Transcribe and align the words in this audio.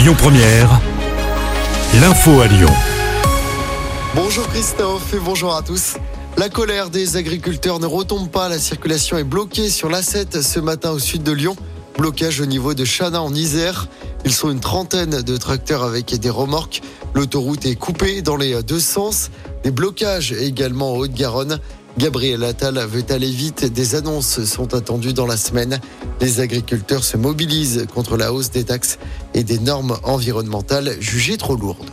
Lyon 0.00 0.14
Première, 0.16 0.80
l'info 2.00 2.40
à 2.40 2.46
Lyon. 2.46 2.70
Bonjour 4.14 4.48
Christophe 4.48 5.12
et 5.12 5.18
bonjour 5.18 5.54
à 5.54 5.60
tous. 5.60 5.96
La 6.38 6.48
colère 6.48 6.88
des 6.88 7.18
agriculteurs 7.18 7.80
ne 7.80 7.84
retombe 7.84 8.30
pas. 8.30 8.48
La 8.48 8.58
circulation 8.58 9.18
est 9.18 9.24
bloquée 9.24 9.68
sur 9.68 9.90
l'A7 9.90 10.40
ce 10.40 10.58
matin 10.58 10.92
au 10.92 10.98
sud 10.98 11.22
de 11.22 11.32
Lyon. 11.32 11.54
Blocage 11.98 12.40
au 12.40 12.46
niveau 12.46 12.72
de 12.72 12.86
Chana 12.86 13.20
en 13.20 13.34
Isère. 13.34 13.88
Ils 14.24 14.32
sont 14.32 14.50
une 14.50 14.60
trentaine 14.60 15.20
de 15.20 15.36
tracteurs 15.36 15.82
avec 15.82 16.18
des 16.18 16.30
remorques. 16.30 16.80
L'autoroute 17.12 17.66
est 17.66 17.76
coupée 17.76 18.22
dans 18.22 18.38
les 18.38 18.62
deux 18.62 18.80
sens. 18.80 19.30
Des 19.64 19.70
blocages 19.70 20.32
également 20.32 20.94
en 20.94 20.96
Haute-Garonne. 20.96 21.60
Gabriel 21.98 22.44
Attal 22.44 22.78
veut 22.78 23.04
aller 23.10 23.30
vite. 23.30 23.64
Des 23.64 23.94
annonces 23.94 24.44
sont 24.44 24.74
attendues 24.74 25.12
dans 25.12 25.26
la 25.26 25.36
semaine. 25.36 25.80
Les 26.20 26.40
agriculteurs 26.40 27.04
se 27.04 27.16
mobilisent 27.16 27.86
contre 27.92 28.16
la 28.16 28.32
hausse 28.32 28.50
des 28.50 28.64
taxes 28.64 28.98
et 29.34 29.44
des 29.44 29.58
normes 29.58 29.98
environnementales 30.02 30.96
jugées 31.00 31.36
trop 31.36 31.56
lourdes. 31.56 31.90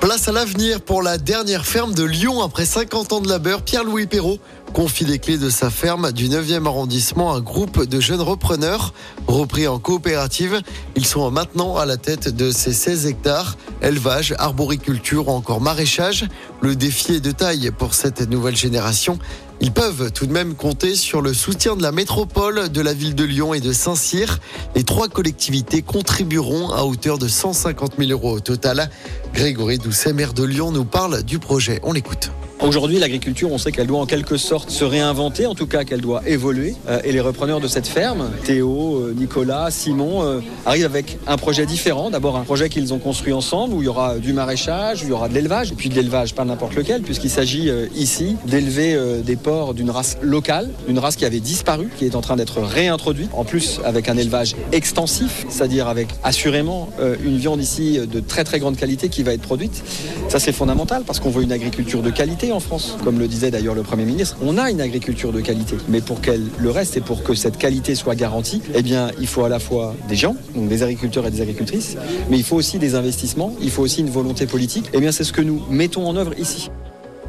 Place 0.00 0.28
à 0.28 0.32
l'avenir 0.32 0.80
pour 0.80 1.02
la 1.02 1.18
dernière 1.18 1.66
ferme 1.66 1.92
de 1.92 2.04
Lyon 2.04 2.42
après 2.42 2.64
50 2.64 3.12
ans 3.12 3.20
de 3.20 3.28
labeur. 3.28 3.62
Pierre-Louis 3.62 4.06
Perrault 4.06 4.38
confie 4.72 5.04
les 5.04 5.18
clés 5.18 5.38
de 5.38 5.50
sa 5.50 5.70
ferme 5.70 6.12
du 6.12 6.28
9e 6.28 6.66
arrondissement 6.66 7.32
à 7.32 7.36
un 7.36 7.40
groupe 7.40 7.84
de 7.84 8.00
jeunes 8.00 8.20
repreneurs 8.20 8.92
repris 9.26 9.66
en 9.66 9.78
coopérative. 9.78 10.60
Ils 10.96 11.06
sont 11.06 11.30
maintenant 11.30 11.76
à 11.76 11.86
la 11.86 11.96
tête 11.96 12.28
de 12.28 12.50
ces 12.50 12.72
16 12.72 13.06
hectares. 13.06 13.56
Élevage, 13.82 14.34
arboriculture 14.38 15.28
ou 15.28 15.32
encore 15.32 15.60
maraîchage. 15.60 16.26
Le 16.60 16.76
défi 16.76 17.14
est 17.14 17.20
de 17.20 17.30
taille 17.30 17.70
pour 17.76 17.94
cette 17.94 18.28
nouvelle 18.28 18.56
génération. 18.56 19.18
Ils 19.60 19.72
peuvent 19.72 20.10
tout 20.12 20.26
de 20.26 20.32
même 20.32 20.54
compter 20.54 20.94
sur 20.94 21.20
le 21.20 21.34
soutien 21.34 21.76
de 21.76 21.82
la 21.82 21.92
métropole, 21.92 22.70
de 22.70 22.80
la 22.80 22.94
ville 22.94 23.14
de 23.14 23.24
Lyon 23.24 23.52
et 23.52 23.60
de 23.60 23.72
Saint-Cyr. 23.72 24.38
Les 24.74 24.84
trois 24.84 25.08
collectivités 25.08 25.82
contribueront 25.82 26.70
à 26.70 26.84
hauteur 26.84 27.18
de 27.18 27.28
150 27.28 27.94
000 27.98 28.10
euros 28.10 28.36
au 28.36 28.40
total. 28.40 28.90
Grégory 29.34 29.78
Doucet, 29.78 30.12
maire 30.12 30.32
de 30.32 30.44
Lyon, 30.44 30.72
nous 30.72 30.84
parle 30.84 31.22
du 31.22 31.38
projet. 31.38 31.80
On 31.82 31.92
l'écoute. 31.92 32.30
Aujourd'hui, 32.62 32.98
l'agriculture, 32.98 33.50
on 33.50 33.56
sait 33.56 33.72
qu'elle 33.72 33.86
doit 33.86 34.00
en 34.00 34.04
quelque 34.04 34.36
sorte 34.36 34.68
se 34.68 34.84
réinventer, 34.84 35.46
en 35.46 35.54
tout 35.54 35.66
cas 35.66 35.84
qu'elle 35.84 36.02
doit 36.02 36.20
évoluer. 36.26 36.74
Euh, 36.90 37.00
et 37.04 37.10
les 37.10 37.20
repreneurs 37.20 37.58
de 37.58 37.66
cette 37.66 37.86
ferme, 37.86 38.30
Théo, 38.44 38.96
euh, 38.96 39.14
Nicolas, 39.16 39.70
Simon, 39.70 40.22
euh, 40.22 40.40
arrivent 40.66 40.84
avec 40.84 41.18
un 41.26 41.38
projet 41.38 41.64
différent. 41.64 42.10
D'abord, 42.10 42.36
un 42.36 42.44
projet 42.44 42.68
qu'ils 42.68 42.92
ont 42.92 42.98
construit 42.98 43.32
ensemble, 43.32 43.72
où 43.72 43.80
il 43.80 43.86
y 43.86 43.88
aura 43.88 44.18
du 44.18 44.34
maraîchage, 44.34 45.02
où 45.02 45.06
il 45.06 45.08
y 45.08 45.12
aura 45.12 45.30
de 45.30 45.34
l'élevage, 45.34 45.72
et 45.72 45.74
puis 45.74 45.88
de 45.88 45.94
l'élevage, 45.94 46.34
pas 46.34 46.44
n'importe 46.44 46.74
lequel, 46.74 47.00
puisqu'il 47.00 47.30
s'agit 47.30 47.70
ici 47.96 48.36
d'élever 48.44 48.98
des 49.24 49.36
porcs 49.36 49.72
d'une 49.72 49.90
race 49.90 50.18
locale, 50.20 50.68
une 50.86 50.98
race 50.98 51.16
qui 51.16 51.24
avait 51.24 51.40
disparu, 51.40 51.88
qui 51.96 52.04
est 52.04 52.14
en 52.14 52.20
train 52.20 52.36
d'être 52.36 52.60
réintroduite, 52.60 53.30
en 53.32 53.44
plus 53.44 53.80
avec 53.84 54.08
un 54.10 54.18
élevage 54.18 54.54
extensif, 54.72 55.46
c'est-à-dire 55.48 55.88
avec 55.88 56.08
assurément 56.22 56.90
une 57.24 57.38
viande 57.38 57.62
ici 57.62 57.98
de 57.98 58.20
très 58.20 58.44
très 58.44 58.58
grande 58.58 58.76
qualité 58.76 59.08
qui 59.08 59.22
va 59.22 59.32
être 59.32 59.42
produite. 59.42 59.82
Ça, 60.28 60.38
c'est 60.38 60.52
fondamental, 60.52 61.04
parce 61.06 61.20
qu'on 61.20 61.30
veut 61.30 61.42
une 61.42 61.52
agriculture 61.52 62.02
de 62.02 62.10
qualité 62.10 62.49
en 62.52 62.60
France. 62.60 62.96
Comme 63.04 63.18
le 63.18 63.28
disait 63.28 63.50
d'ailleurs 63.50 63.74
le 63.74 63.82
Premier 63.82 64.04
ministre, 64.04 64.36
on 64.42 64.58
a 64.58 64.70
une 64.70 64.80
agriculture 64.80 65.32
de 65.32 65.40
qualité. 65.40 65.76
Mais 65.88 66.00
pour 66.00 66.20
qu'elle 66.20 66.46
le 66.58 66.70
reste 66.70 66.96
et 66.96 67.00
pour 67.00 67.22
que 67.22 67.34
cette 67.34 67.58
qualité 67.58 67.94
soit 67.94 68.14
garantie, 68.14 68.62
eh 68.74 68.82
bien, 68.82 69.10
il 69.20 69.26
faut 69.26 69.44
à 69.44 69.48
la 69.48 69.58
fois 69.58 69.94
des 70.08 70.16
gens, 70.16 70.36
donc 70.54 70.68
des 70.68 70.82
agriculteurs 70.82 71.26
et 71.26 71.30
des 71.30 71.40
agricultrices, 71.40 71.96
mais 72.30 72.38
il 72.38 72.44
faut 72.44 72.56
aussi 72.56 72.78
des 72.78 72.94
investissements, 72.94 73.54
il 73.60 73.70
faut 73.70 73.82
aussi 73.82 74.00
une 74.00 74.10
volonté 74.10 74.46
politique. 74.46 74.90
Eh 74.92 75.00
bien, 75.00 75.12
c'est 75.12 75.24
ce 75.24 75.32
que 75.32 75.42
nous 75.42 75.62
mettons 75.70 76.06
en 76.06 76.16
œuvre 76.16 76.38
ici. 76.38 76.70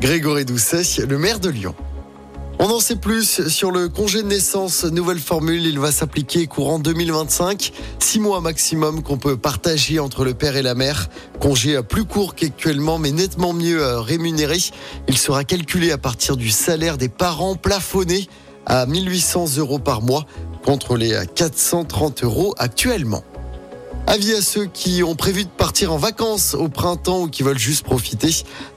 Grégory 0.00 0.44
Doucet, 0.44 0.82
le 1.08 1.18
maire 1.18 1.40
de 1.40 1.48
Lyon. 1.48 1.74
On 2.60 2.70
en 2.70 2.80
sait 2.80 2.96
plus 2.96 3.46
sur 3.46 3.70
le 3.70 3.88
congé 3.88 4.22
de 4.22 4.26
naissance. 4.26 4.82
Nouvelle 4.84 5.20
formule, 5.20 5.64
il 5.64 5.78
va 5.78 5.92
s'appliquer 5.92 6.48
courant 6.48 6.80
2025. 6.80 7.72
Six 8.00 8.18
mois 8.18 8.40
maximum 8.40 9.04
qu'on 9.04 9.16
peut 9.16 9.36
partager 9.36 10.00
entre 10.00 10.24
le 10.24 10.34
père 10.34 10.56
et 10.56 10.62
la 10.62 10.74
mère. 10.74 11.08
Congé 11.38 11.80
plus 11.84 12.04
court 12.04 12.34
qu'actuellement, 12.34 12.98
mais 12.98 13.12
nettement 13.12 13.52
mieux 13.52 13.80
euh, 13.80 14.00
rémunéré. 14.00 14.58
Il 15.06 15.16
sera 15.16 15.44
calculé 15.44 15.92
à 15.92 15.98
partir 15.98 16.36
du 16.36 16.50
salaire 16.50 16.98
des 16.98 17.08
parents 17.08 17.54
plafonné 17.54 18.26
à 18.66 18.86
1800 18.86 19.58
euros 19.58 19.78
par 19.78 20.02
mois 20.02 20.26
contre 20.64 20.96
les 20.96 21.16
430 21.36 22.24
euros 22.24 22.54
actuellement. 22.58 23.22
Avis 24.10 24.32
à 24.32 24.40
ceux 24.40 24.64
qui 24.64 25.02
ont 25.02 25.14
prévu 25.14 25.44
de 25.44 25.50
partir 25.50 25.92
en 25.92 25.98
vacances 25.98 26.54
au 26.54 26.70
printemps 26.70 27.24
ou 27.24 27.28
qui 27.28 27.42
veulent 27.42 27.58
juste 27.58 27.84
profiter 27.84 28.30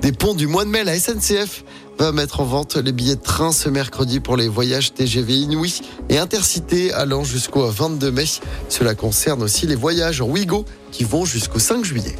des 0.00 0.10
ponts 0.10 0.32
du 0.32 0.46
mois 0.46 0.64
de 0.64 0.70
mai. 0.70 0.84
La 0.84 0.98
SNCF 0.98 1.64
va 1.98 2.12
mettre 2.12 2.40
en 2.40 2.44
vente 2.44 2.76
les 2.76 2.92
billets 2.92 3.16
de 3.16 3.20
train 3.20 3.52
ce 3.52 3.68
mercredi 3.68 4.20
pour 4.20 4.38
les 4.38 4.48
voyages 4.48 4.94
TGV 4.94 5.34
Inouï 5.34 5.82
et 6.08 6.16
Intercité 6.16 6.94
allant 6.94 7.24
jusqu'au 7.24 7.66
22 7.68 8.10
mai. 8.10 8.24
Cela 8.70 8.94
concerne 8.94 9.42
aussi 9.42 9.66
les 9.66 9.76
voyages 9.76 10.22
en 10.22 10.28
Ouigo 10.28 10.64
qui 10.92 11.04
vont 11.04 11.26
jusqu'au 11.26 11.58
5 11.58 11.84
juillet. 11.84 12.16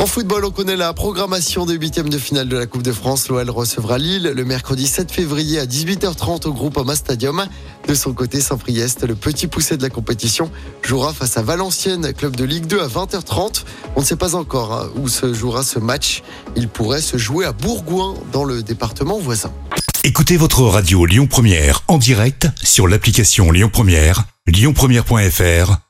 En 0.00 0.06
football, 0.06 0.46
on 0.46 0.50
connaît 0.50 0.76
la 0.76 0.94
programmation 0.94 1.66
des 1.66 1.74
huitièmes 1.74 2.08
de 2.08 2.16
finale 2.16 2.48
de 2.48 2.56
la 2.56 2.64
Coupe 2.64 2.82
de 2.82 2.90
France. 2.90 3.28
L'OL 3.28 3.50
recevra 3.50 3.98
Lille 3.98 4.32
le 4.34 4.44
mercredi 4.46 4.86
7 4.86 5.12
février 5.12 5.58
à 5.58 5.66
18h30 5.66 6.48
au 6.48 6.54
groupe 6.54 6.78
Ama 6.78 6.96
Stadium. 6.96 7.44
De 7.86 7.94
son 7.94 8.14
côté, 8.14 8.40
Saint-Priest, 8.40 9.06
le 9.06 9.14
petit 9.14 9.46
poussé 9.46 9.76
de 9.76 9.82
la 9.82 9.90
compétition, 9.90 10.50
jouera 10.80 11.12
face 11.12 11.36
à 11.36 11.42
Valenciennes, 11.42 12.14
club 12.14 12.34
de 12.34 12.44
Ligue 12.44 12.64
2 12.64 12.80
à 12.80 12.86
20h30. 12.86 13.64
On 13.94 14.00
ne 14.00 14.06
sait 14.06 14.16
pas 14.16 14.36
encore 14.36 14.72
hein, 14.72 14.88
où 14.96 15.06
se 15.06 15.34
jouera 15.34 15.62
ce 15.62 15.78
match. 15.78 16.22
Il 16.56 16.68
pourrait 16.68 17.02
se 17.02 17.18
jouer 17.18 17.44
à 17.44 17.52
Bourgoin, 17.52 18.14
dans 18.32 18.44
le 18.44 18.62
département 18.62 19.18
voisin. 19.18 19.52
Écoutez 20.02 20.38
votre 20.38 20.62
radio 20.62 21.04
Lyon 21.04 21.26
Première 21.26 21.82
en 21.88 21.98
direct 21.98 22.48
sur 22.62 22.88
l'application 22.88 23.50
Lyon 23.50 23.68
Première, 23.70 24.24
lyonpremière.fr 24.46 25.89